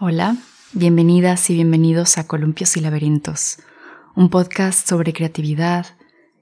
Hola, 0.00 0.36
bienvenidas 0.74 1.50
y 1.50 1.54
bienvenidos 1.54 2.18
a 2.18 2.28
Columpios 2.28 2.76
y 2.76 2.80
Laberintos, 2.80 3.58
un 4.14 4.30
podcast 4.30 4.88
sobre 4.88 5.12
creatividad, 5.12 5.86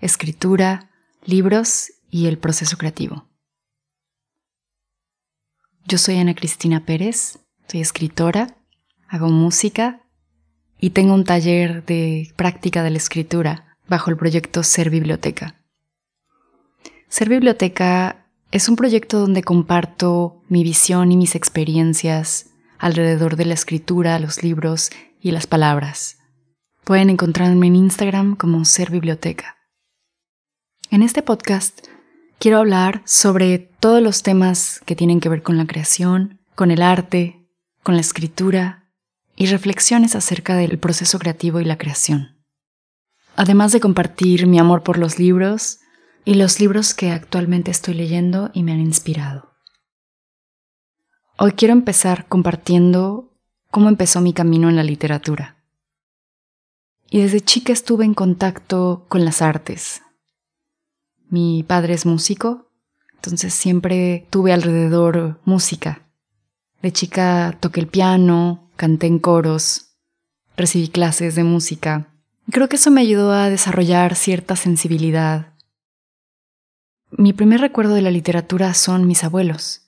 escritura, 0.00 0.90
libros 1.26 1.92
y 2.08 2.28
el 2.28 2.38
proceso 2.38 2.78
creativo. 2.78 3.28
Yo 5.84 5.98
soy 5.98 6.16
Ana 6.16 6.34
Cristina 6.34 6.86
Pérez, 6.86 7.40
soy 7.70 7.82
escritora, 7.82 8.56
hago 9.06 9.28
música 9.28 10.00
y 10.80 10.90
tengo 10.90 11.12
un 11.12 11.24
taller 11.24 11.84
de 11.84 12.32
práctica 12.36 12.82
de 12.82 12.88
la 12.92 12.96
escritura 12.96 13.76
bajo 13.86 14.10
el 14.10 14.16
proyecto 14.16 14.62
Ser 14.62 14.88
Biblioteca. 14.88 15.62
Ser 17.06 17.28
Biblioteca 17.28 18.24
es 18.50 18.70
un 18.70 18.76
proyecto 18.76 19.20
donde 19.20 19.42
comparto 19.42 20.42
mi 20.48 20.62
visión 20.62 21.12
y 21.12 21.18
mis 21.18 21.34
experiencias 21.34 22.46
alrededor 22.82 23.36
de 23.36 23.44
la 23.44 23.54
escritura, 23.54 24.18
los 24.18 24.42
libros 24.42 24.90
y 25.20 25.30
las 25.30 25.46
palabras. 25.46 26.18
Pueden 26.82 27.10
encontrarme 27.10 27.68
en 27.68 27.76
Instagram 27.76 28.34
como 28.34 28.64
Ser 28.64 28.90
Biblioteca. 28.90 29.56
En 30.90 31.02
este 31.02 31.22
podcast 31.22 31.86
quiero 32.40 32.58
hablar 32.58 33.00
sobre 33.06 33.60
todos 33.60 34.02
los 34.02 34.24
temas 34.24 34.80
que 34.84 34.96
tienen 34.96 35.20
que 35.20 35.28
ver 35.28 35.44
con 35.44 35.56
la 35.56 35.66
creación, 35.66 36.40
con 36.56 36.72
el 36.72 36.82
arte, 36.82 37.48
con 37.84 37.94
la 37.94 38.00
escritura 38.00 38.90
y 39.36 39.46
reflexiones 39.46 40.16
acerca 40.16 40.56
del 40.56 40.76
proceso 40.80 41.20
creativo 41.20 41.60
y 41.60 41.64
la 41.64 41.78
creación. 41.78 42.42
Además 43.36 43.70
de 43.70 43.78
compartir 43.78 44.48
mi 44.48 44.58
amor 44.58 44.82
por 44.82 44.98
los 44.98 45.20
libros 45.20 45.78
y 46.24 46.34
los 46.34 46.58
libros 46.58 46.94
que 46.94 47.12
actualmente 47.12 47.70
estoy 47.70 47.94
leyendo 47.94 48.50
y 48.52 48.64
me 48.64 48.72
han 48.72 48.80
inspirado. 48.80 49.51
Hoy 51.38 51.52
quiero 51.52 51.72
empezar 51.72 52.26
compartiendo 52.28 53.30
cómo 53.70 53.88
empezó 53.88 54.20
mi 54.20 54.34
camino 54.34 54.68
en 54.68 54.76
la 54.76 54.82
literatura. 54.82 55.56
Y 57.08 57.20
desde 57.20 57.40
chica 57.40 57.72
estuve 57.72 58.04
en 58.04 58.12
contacto 58.12 59.06
con 59.08 59.24
las 59.24 59.40
artes. 59.40 60.02
Mi 61.30 61.62
padre 61.62 61.94
es 61.94 62.04
músico, 62.04 62.70
entonces 63.14 63.54
siempre 63.54 64.26
tuve 64.28 64.52
alrededor 64.52 65.40
música. 65.44 66.02
De 66.82 66.92
chica 66.92 67.56
toqué 67.60 67.80
el 67.80 67.86
piano, 67.86 68.68
canté 68.76 69.06
en 69.06 69.18
coros, 69.18 69.96
recibí 70.56 70.88
clases 70.88 71.34
de 71.34 71.44
música. 71.44 72.08
Creo 72.50 72.68
que 72.68 72.76
eso 72.76 72.90
me 72.90 73.00
ayudó 73.00 73.32
a 73.32 73.48
desarrollar 73.48 74.16
cierta 74.16 74.54
sensibilidad. 74.54 75.54
Mi 77.10 77.32
primer 77.32 77.60
recuerdo 77.60 77.94
de 77.94 78.02
la 78.02 78.10
literatura 78.10 78.74
son 78.74 79.06
mis 79.06 79.24
abuelos. 79.24 79.81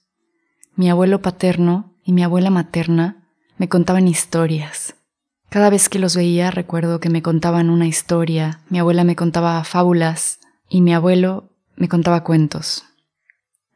Mi 0.77 0.91
abuelo 0.91 1.23
paterno 1.23 1.93
y 2.05 2.13
mi 2.13 2.25
abuela 2.25 2.51
materna 2.51 3.29
me 3.59 3.69
contaban 3.69 4.09
historias. 4.09 4.97
Cada 5.49 5.71
vez 5.71 5.89
que 5.89 6.01
los 6.01 6.17
veía 6.17 6.51
recuerdo 6.51 6.99
que 6.99 7.11
me 7.11 7.23
contaban 7.23 7.71
una 7.71 7.87
historia, 7.87 8.61
mi 8.71 8.81
abuela 8.81 9.05
me 9.05 9.15
contaba 9.15 9.63
fábulas 9.63 10.41
y 10.69 10.81
mi 10.81 10.93
abuelo 10.93 11.51
me 11.77 11.89
contaba 11.89 12.25
cuentos. 12.25 12.85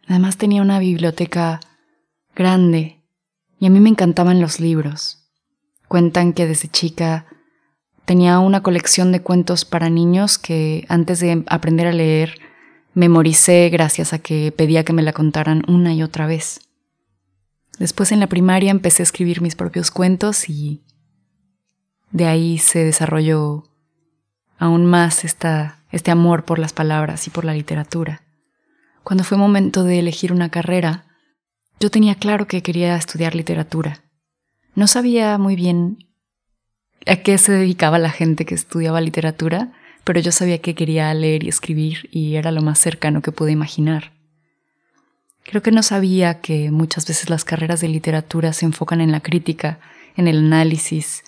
Además 0.08 0.38
tenía 0.38 0.60
una 0.60 0.80
biblioteca 0.80 1.60
grande 2.34 3.00
y 3.60 3.66
a 3.66 3.70
mí 3.70 3.78
me 3.78 3.90
encantaban 3.90 4.40
los 4.40 4.58
libros. 4.58 5.30
Cuentan 5.86 6.32
que 6.32 6.48
desde 6.48 6.66
chica 6.66 7.26
tenía 8.06 8.40
una 8.40 8.64
colección 8.64 9.12
de 9.12 9.22
cuentos 9.22 9.64
para 9.64 9.88
niños 9.88 10.36
que 10.36 10.84
antes 10.88 11.20
de 11.20 11.44
aprender 11.46 11.86
a 11.86 11.92
leer 11.92 12.40
memoricé 12.94 13.68
gracias 13.68 14.12
a 14.12 14.18
que 14.18 14.50
pedía 14.50 14.82
que 14.82 14.92
me 14.92 15.04
la 15.04 15.12
contaran 15.12 15.62
una 15.68 15.94
y 15.94 16.02
otra 16.02 16.26
vez. 16.26 16.67
Después 17.78 18.10
en 18.12 18.20
la 18.20 18.26
primaria 18.26 18.70
empecé 18.70 19.02
a 19.02 19.04
escribir 19.04 19.40
mis 19.40 19.54
propios 19.54 19.90
cuentos 19.90 20.48
y 20.48 20.82
de 22.10 22.26
ahí 22.26 22.58
se 22.58 22.84
desarrolló 22.84 23.64
aún 24.58 24.86
más 24.86 25.24
esta, 25.24 25.84
este 25.92 26.10
amor 26.10 26.44
por 26.44 26.58
las 26.58 26.72
palabras 26.72 27.26
y 27.26 27.30
por 27.30 27.44
la 27.44 27.54
literatura. 27.54 28.22
Cuando 29.04 29.24
fue 29.24 29.38
momento 29.38 29.84
de 29.84 30.00
elegir 30.00 30.32
una 30.32 30.50
carrera, 30.50 31.06
yo 31.80 31.90
tenía 31.90 32.16
claro 32.16 32.46
que 32.48 32.62
quería 32.62 32.96
estudiar 32.96 33.34
literatura. 33.34 34.02
No 34.74 34.88
sabía 34.88 35.38
muy 35.38 35.54
bien 35.54 36.08
a 37.06 37.16
qué 37.16 37.38
se 37.38 37.52
dedicaba 37.52 37.98
la 37.98 38.10
gente 38.10 38.44
que 38.44 38.54
estudiaba 38.54 39.00
literatura, 39.00 39.72
pero 40.02 40.20
yo 40.20 40.32
sabía 40.32 40.58
que 40.58 40.74
quería 40.74 41.12
leer 41.14 41.44
y 41.44 41.48
escribir 41.48 42.08
y 42.10 42.34
era 42.34 42.50
lo 42.50 42.62
más 42.62 42.78
cercano 42.78 43.22
que 43.22 43.32
pude 43.32 43.52
imaginar. 43.52 44.17
Creo 45.48 45.62
que 45.62 45.72
no 45.72 45.82
sabía 45.82 46.42
que 46.42 46.70
muchas 46.70 47.06
veces 47.06 47.30
las 47.30 47.46
carreras 47.46 47.80
de 47.80 47.88
literatura 47.88 48.52
se 48.52 48.66
enfocan 48.66 49.00
en 49.00 49.10
la 49.10 49.20
crítica, 49.20 49.80
en 50.14 50.28
el 50.28 50.36
análisis 50.40 51.24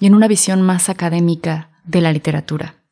y 0.00 0.06
en 0.06 0.16
una 0.16 0.26
visión 0.26 0.60
más 0.60 0.88
académica 0.88 1.70
de 1.84 2.00
la 2.00 2.12
literatura. 2.12 2.82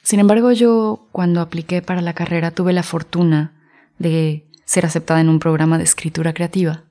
Sin 0.00 0.20
embargo, 0.20 0.52
yo 0.52 1.08
cuando 1.10 1.40
apliqué 1.40 1.82
para 1.82 2.02
la 2.02 2.12
carrera 2.12 2.52
tuve 2.52 2.72
la 2.72 2.84
fortuna 2.84 3.52
de 3.98 4.46
ser 4.64 4.86
aceptada 4.86 5.20
en 5.20 5.28
un 5.28 5.40
programa 5.40 5.76
de 5.76 5.82
escritura 5.82 6.34
creativa. 6.34 6.84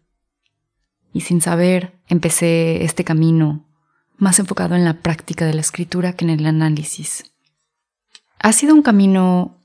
Y 1.13 1.21
sin 1.21 1.39
saber, 1.39 2.01
empecé 2.09 2.83
este 2.83 3.05
camino 3.05 3.65
más 4.17 4.39
enfocado 4.39 4.75
en 4.75 4.83
la 4.83 4.95
práctica 4.95 5.45
de 5.45 5.53
la 5.53 5.61
escritura 5.61 6.17
que 6.17 6.25
en 6.25 6.31
el 6.31 6.45
análisis. 6.45 7.33
Ha 8.39 8.51
sido 8.51 8.75
un 8.75 8.81
camino 8.81 9.61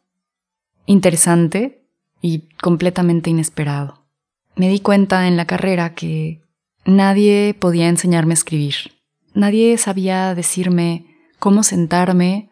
interesante 0.87 1.79
y 2.21 2.49
completamente 2.61 3.31
inesperado. 3.31 4.07
Me 4.57 4.69
di 4.69 4.81
cuenta 4.81 5.29
en 5.29 5.37
la 5.37 5.47
carrera 5.47 5.95
que 5.95 6.43
nadie 6.85 7.55
podía 7.55 7.89
enseñarme 7.89 8.33
a 8.33 8.35
escribir. 8.35 8.75
Nadie 9.35 9.79
sabía 9.79 10.35
decirme 10.35 11.07
cómo 11.39 11.63
sentarme 11.63 12.51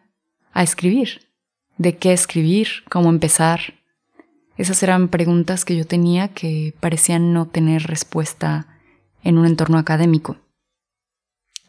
a 0.53 0.63
escribir, 0.63 1.27
de 1.77 1.97
qué 1.97 2.13
escribir, 2.13 2.67
cómo 2.89 3.09
empezar. 3.09 3.75
Esas 4.57 4.81
eran 4.83 5.09
preguntas 5.09 5.65
que 5.65 5.75
yo 5.75 5.85
tenía 5.85 6.29
que 6.29 6.73
parecían 6.79 7.33
no 7.33 7.47
tener 7.47 7.83
respuesta 7.83 8.79
en 9.23 9.37
un 9.37 9.45
entorno 9.45 9.77
académico. 9.77 10.37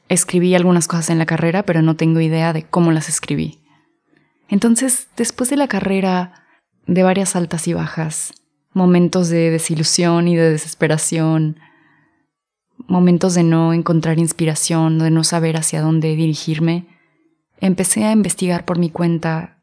Escribí 0.09 0.55
algunas 0.55 0.89
cosas 0.89 1.11
en 1.11 1.19
la 1.19 1.27
carrera, 1.27 1.65
pero 1.65 1.83
no 1.83 1.97
tengo 1.97 2.21
idea 2.21 2.53
de 2.53 2.63
cómo 2.63 2.93
las 2.93 3.09
escribí. 3.09 3.61
Entonces, 4.49 5.09
después 5.17 5.51
de 5.51 5.57
la 5.57 5.69
carrera, 5.69 6.47
de 6.89 7.03
varias 7.03 7.37
altas 7.37 7.69
y 7.69 7.75
bajas, 7.75 8.33
momentos 8.73 9.29
de 9.29 9.51
desilusión 9.51 10.27
y 10.27 10.35
de 10.35 10.51
desesperación, 10.51 11.61
momentos 12.89 13.35
de 13.35 13.43
no 13.43 13.75
encontrar 13.75 14.19
inspiración, 14.19 14.99
de 14.99 15.11
no 15.11 15.23
saber 15.23 15.59
hacia 15.59 15.83
dónde 15.83 16.17
dirigirme, 16.17 16.89
empecé 17.61 18.05
a 18.05 18.13
investigar 18.13 18.65
por 18.65 18.79
mi 18.79 18.91
cuenta 18.91 19.63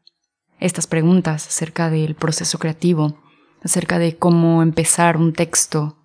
estas 0.60 0.86
preguntas 0.86 1.48
acerca 1.48 1.90
del 1.90 2.14
proceso 2.14 2.58
creativo, 2.58 3.18
acerca 3.62 3.98
de 3.98 4.16
cómo 4.16 4.62
empezar 4.62 5.16
un 5.16 5.32
texto. 5.32 5.96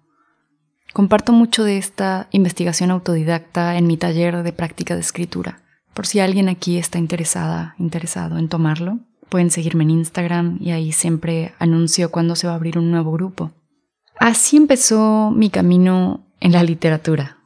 Comparto 0.91 1.33
mucho 1.33 1.63
de 1.63 1.77
esta 1.77 2.27
investigación 2.31 2.89
autodidacta 2.89 3.77
en 3.77 3.85
mi 3.85 3.95
taller 3.95 4.41
de 4.41 4.53
práctica 4.53 4.95
de 4.95 5.01
escritura, 5.01 5.61
por 5.93 6.07
si 6.07 6.19
alguien 6.19 6.49
aquí 6.49 6.77
está 6.77 6.97
interesada, 6.97 7.75
interesado 7.77 8.39
en 8.39 8.49
tomarlo. 8.49 8.99
Pueden 9.31 9.49
seguirme 9.49 9.85
en 9.85 9.91
Instagram 9.91 10.57
y 10.59 10.71
ahí 10.71 10.91
siempre 10.91 11.53
anuncio 11.57 12.11
cuándo 12.11 12.35
se 12.35 12.47
va 12.47 12.53
a 12.53 12.57
abrir 12.57 12.77
un 12.77 12.91
nuevo 12.91 13.13
grupo. 13.13 13.53
Así 14.19 14.57
empezó 14.57 15.31
mi 15.31 15.49
camino 15.49 16.27
en 16.41 16.51
la 16.51 16.63
literatura. 16.63 17.37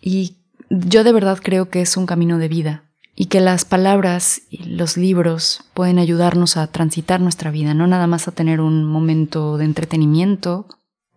Y 0.00 0.38
yo 0.70 1.04
de 1.04 1.12
verdad 1.12 1.40
creo 1.42 1.68
que 1.68 1.82
es 1.82 1.98
un 1.98 2.06
camino 2.06 2.38
de 2.38 2.48
vida 2.48 2.84
y 3.14 3.26
que 3.26 3.40
las 3.40 3.66
palabras 3.66 4.40
y 4.48 4.64
los 4.64 4.96
libros 4.96 5.62
pueden 5.74 5.98
ayudarnos 5.98 6.56
a 6.56 6.68
transitar 6.68 7.20
nuestra 7.20 7.50
vida, 7.50 7.74
no 7.74 7.86
nada 7.86 8.06
más 8.06 8.26
a 8.26 8.32
tener 8.32 8.62
un 8.62 8.86
momento 8.86 9.58
de 9.58 9.66
entretenimiento. 9.66 10.68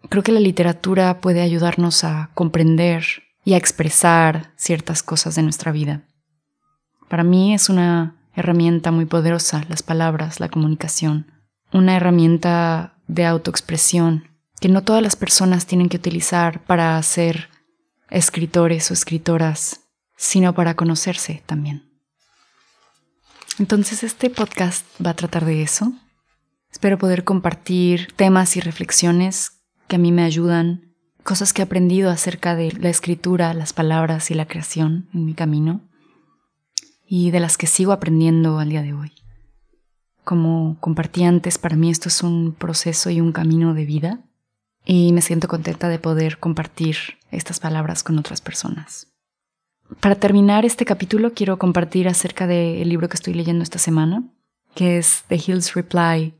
Creo 0.09 0.21
que 0.21 0.33
la 0.33 0.41
literatura 0.41 1.21
puede 1.21 1.39
ayudarnos 1.39 2.03
a 2.03 2.29
comprender 2.33 3.05
y 3.45 3.53
a 3.53 3.57
expresar 3.57 4.51
ciertas 4.57 5.01
cosas 5.01 5.35
de 5.35 5.43
nuestra 5.43 5.71
vida. 5.71 6.03
Para 7.07 7.23
mí 7.23 7.53
es 7.53 7.69
una 7.69 8.17
herramienta 8.35 8.91
muy 8.91 9.05
poderosa, 9.05 9.65
las 9.69 9.83
palabras, 9.83 10.39
la 10.39 10.49
comunicación, 10.49 11.31
una 11.73 11.95
herramienta 11.95 12.97
de 13.07 13.25
autoexpresión 13.25 14.29
que 14.59 14.69
no 14.69 14.83
todas 14.83 15.01
las 15.01 15.15
personas 15.15 15.65
tienen 15.65 15.89
que 15.89 15.97
utilizar 15.97 16.63
para 16.65 17.01
ser 17.01 17.49
escritores 18.09 18.91
o 18.91 18.93
escritoras, 18.93 19.81
sino 20.15 20.53
para 20.53 20.75
conocerse 20.75 21.41
también. 21.45 21.89
Entonces 23.57 24.03
este 24.03 24.29
podcast 24.29 24.85
va 25.03 25.11
a 25.11 25.15
tratar 25.15 25.45
de 25.45 25.63
eso. 25.63 25.93
Espero 26.71 26.97
poder 26.97 27.23
compartir 27.23 28.13
temas 28.15 28.55
y 28.55 28.61
reflexiones 28.61 29.63
que 29.87 29.95
a 29.95 29.99
mí 29.99 30.11
me 30.11 30.23
ayudan, 30.23 30.95
cosas 31.23 31.53
que 31.53 31.61
he 31.61 31.65
aprendido 31.65 32.11
acerca 32.11 32.55
de 32.55 32.71
la 32.71 32.89
escritura, 32.89 33.53
las 33.53 33.73
palabras 33.73 34.31
y 34.31 34.35
la 34.35 34.47
creación 34.47 35.09
en 35.13 35.25
mi 35.25 35.33
camino 35.33 35.90
y 37.13 37.29
de 37.31 37.41
las 37.41 37.57
que 37.57 37.67
sigo 37.67 37.91
aprendiendo 37.91 38.57
al 38.57 38.69
día 38.69 38.81
de 38.81 38.93
hoy. 38.93 39.11
Como 40.23 40.77
compartí 40.79 41.25
antes, 41.25 41.57
para 41.57 41.75
mí 41.75 41.89
esto 41.89 42.07
es 42.07 42.23
un 42.23 42.53
proceso 42.53 43.09
y 43.09 43.19
un 43.19 43.33
camino 43.33 43.73
de 43.73 43.83
vida. 43.83 44.19
y 44.85 45.11
me 45.11 45.21
siento 45.21 45.49
contenta 45.49 45.89
de 45.89 45.99
poder 45.99 46.39
compartir 46.39 46.95
estas 47.29 47.59
palabras 47.59 48.01
con 48.01 48.17
otras 48.17 48.39
personas. 48.39 49.07
Para 49.99 50.15
terminar 50.15 50.65
este 50.65 50.85
capítulo 50.85 51.33
quiero 51.33 51.59
compartir 51.59 52.07
acerca 52.07 52.47
del 52.47 52.87
libro 52.87 53.09
que 53.09 53.15
estoy 53.15 53.33
leyendo 53.33 53.61
esta 53.61 53.77
semana, 53.77 54.23
que 54.73 54.97
es 54.97 55.25
The 55.27 55.35
Hill's 55.35 55.75
Reply 55.75 56.33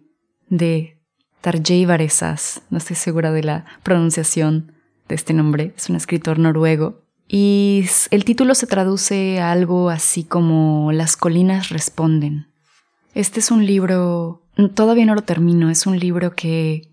de 0.48 0.98
Tarjei 1.42 1.86
Varesas. 1.86 2.62
No 2.70 2.78
estoy 2.78 2.96
segura 2.96 3.34
de 3.34 3.44
la 3.44 3.66
pronunciación 3.84 4.72
de 5.10 5.16
este 5.16 5.34
nombre, 5.34 5.74
es 5.76 5.90
un 5.90 5.98
escritor 5.98 6.40
noruego. 6.40 7.04
Y 7.34 7.86
el 8.10 8.26
título 8.26 8.56
se 8.56 8.68
traduce 8.68 9.40
a 9.40 9.54
algo 9.54 9.90
así 9.90 10.26
como 10.26 10.92
Las 10.92 11.16
colinas 11.16 11.70
responden. 11.70 12.52
Este 13.14 13.40
es 13.40 13.52
un 13.52 13.66
libro, 13.66 14.44
todavía 14.74 15.06
no 15.06 15.16
lo 15.16 15.22
termino, 15.22 15.70
es 15.70 15.88
un 15.88 15.98
libro 15.98 16.36
que 16.36 16.92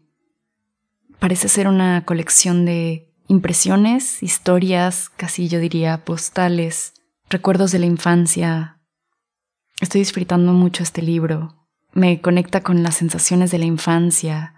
parece 1.19 1.49
ser 1.49 1.67
una 1.67 2.05
colección 2.05 2.65
de 2.65 3.13
impresiones, 3.27 4.23
historias, 4.23 5.09
casi 5.09 5.49
yo 5.49 5.59
diría 5.59 6.05
postales, 6.05 6.95
recuerdos 7.29 7.73
de 7.73 7.81
la 7.81 7.87
infancia. 7.87 8.79
Estoy 9.81 10.03
disfrutando 10.03 10.53
mucho 10.53 10.85
este 10.85 11.03
libro. 11.03 11.67
Me 11.95 12.21
conecta 12.21 12.63
con 12.63 12.85
las 12.85 12.95
sensaciones 12.95 13.51
de 13.51 13.59
la 13.59 13.65
infancia. 13.65 14.55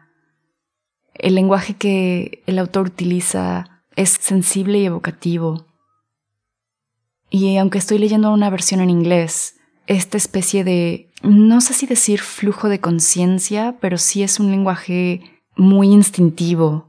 El 1.15 1.37
lenguaje 1.37 1.73
que 1.73 2.43
el 2.45 2.59
autor 2.59 2.89
utiliza 2.89 3.83
es 3.97 4.11
sensible 4.11 4.79
y 4.79 4.85
evocativo. 4.85 5.70
Y 7.31 7.57
aunque 7.57 7.79
estoy 7.79 7.99
leyendo 7.99 8.33
una 8.33 8.51
versión 8.51 8.81
en 8.81 8.91
inglés, 8.91 9.57
esta 9.87 10.17
especie 10.17 10.65
de, 10.65 11.11
no 11.23 11.61
sé 11.61 11.75
si 11.75 11.87
decir 11.87 12.21
flujo 12.21 12.69
de 12.69 12.81
conciencia, 12.81 13.77
pero 13.81 13.99
sí 13.99 14.23
es 14.23 14.41
un 14.41 14.51
lenguaje 14.51 15.21
muy 15.57 15.89
instintivo. 15.89 16.89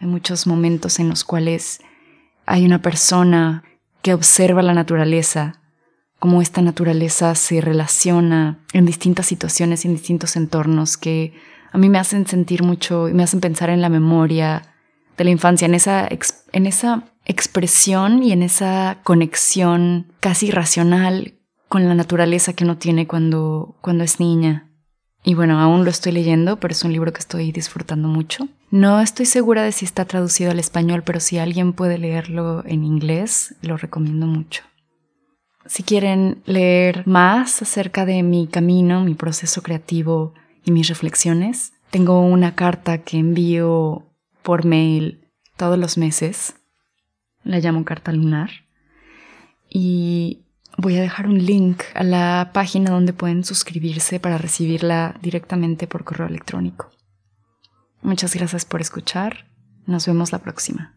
Hay 0.00 0.08
muchos 0.08 0.46
momentos 0.46 0.98
en 0.98 1.08
los 1.08 1.24
cuales 1.24 1.80
hay 2.44 2.66
una 2.66 2.82
persona 2.82 3.64
que 4.02 4.12
observa 4.12 4.62
la 4.62 4.74
naturaleza, 4.74 5.60
cómo 6.18 6.42
esta 6.42 6.62
naturaleza 6.62 7.34
se 7.34 7.60
relaciona 7.60 8.58
en 8.72 8.86
distintas 8.86 9.26
situaciones 9.26 9.84
en 9.84 9.92
distintos 9.92 10.36
entornos 10.36 10.96
que 10.96 11.34
a 11.72 11.78
mí 11.78 11.88
me 11.88 11.98
hacen 11.98 12.26
sentir 12.26 12.62
mucho 12.62 13.08
y 13.08 13.12
me 13.12 13.22
hacen 13.22 13.40
pensar 13.40 13.70
en 13.70 13.82
la 13.82 13.88
memoria 13.88 14.74
de 15.16 15.24
la 15.24 15.30
infancia, 15.30 15.66
en 15.66 15.74
esa, 15.74 16.08
en 16.52 16.66
esa 16.66 17.04
expresión 17.26 18.22
y 18.22 18.32
en 18.32 18.42
esa 18.42 18.98
conexión 19.02 20.06
casi 20.20 20.50
racional 20.50 21.34
con 21.68 21.86
la 21.86 21.94
naturaleza 21.94 22.52
que 22.52 22.64
uno 22.64 22.78
tiene 22.78 23.06
cuando, 23.06 23.76
cuando 23.80 24.04
es 24.04 24.20
niña. 24.20 24.70
Y 25.24 25.34
bueno, 25.34 25.58
aún 25.58 25.84
lo 25.84 25.90
estoy 25.90 26.12
leyendo, 26.12 26.60
pero 26.60 26.72
es 26.72 26.84
un 26.84 26.92
libro 26.92 27.12
que 27.12 27.18
estoy 27.18 27.50
disfrutando 27.50 28.06
mucho. 28.06 28.48
No 28.70 29.00
estoy 29.00 29.26
segura 29.26 29.64
de 29.64 29.72
si 29.72 29.84
está 29.84 30.04
traducido 30.04 30.52
al 30.52 30.60
español, 30.60 31.02
pero 31.04 31.18
si 31.18 31.38
alguien 31.38 31.72
puede 31.72 31.98
leerlo 31.98 32.64
en 32.64 32.84
inglés, 32.84 33.56
lo 33.60 33.76
recomiendo 33.76 34.26
mucho. 34.26 34.62
Si 35.66 35.82
quieren 35.82 36.42
leer 36.46 37.04
más 37.06 37.60
acerca 37.60 38.06
de 38.06 38.22
mi 38.22 38.46
camino, 38.46 39.02
mi 39.02 39.14
proceso 39.14 39.62
creativo 39.62 40.32
y 40.64 40.70
mis 40.70 40.88
reflexiones, 40.88 41.72
tengo 41.90 42.20
una 42.20 42.54
carta 42.54 42.98
que 42.98 43.18
envío 43.18 44.06
por 44.42 44.64
mail 44.64 45.28
todos 45.56 45.78
los 45.78 45.98
meses. 45.98 46.55
La 47.46 47.60
llamo 47.60 47.84
carta 47.84 48.12
lunar. 48.12 48.50
Y 49.70 50.46
Voy 50.78 50.96
a 50.98 51.00
dejar 51.00 51.26
un 51.26 51.44
link 51.44 51.82
a 51.94 52.04
la 52.04 52.50
página 52.52 52.90
donde 52.90 53.14
pueden 53.14 53.44
suscribirse 53.44 54.20
para 54.20 54.36
recibirla 54.36 55.14
directamente 55.22 55.86
por 55.86 56.04
correo 56.04 56.26
electrónico. 56.26 56.90
Muchas 58.02 58.34
gracias 58.34 58.66
por 58.66 58.82
escuchar. 58.82 59.46
Nos 59.86 60.06
vemos 60.06 60.32
la 60.32 60.40
próxima. 60.40 60.94